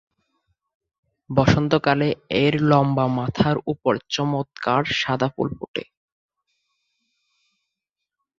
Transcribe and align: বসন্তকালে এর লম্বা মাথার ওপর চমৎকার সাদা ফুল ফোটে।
বসন্তকালে 1.29 2.09
এর 2.39 2.55
লম্বা 2.61 3.05
মাথার 3.17 3.55
ওপর 3.67 3.93
চমৎকার 4.09 4.83
সাদা 4.93 5.27
ফুল 5.27 5.49
ফোটে। 5.57 5.83